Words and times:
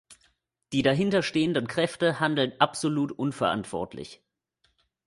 Die 0.73 0.81
dahinter 0.81 1.21
stehenden 1.21 1.67
Kräfte 1.67 2.19
handeln 2.19 2.55
absolut 2.59 3.11
unverantwortlich. 3.11 4.23